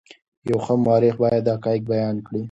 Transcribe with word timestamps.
یو 0.49 0.57
ښه 0.65 0.73
مورخ 0.85 1.15
باید 1.23 1.45
حقایق 1.53 1.83
بیان 1.93 2.15
کړي. 2.27 2.39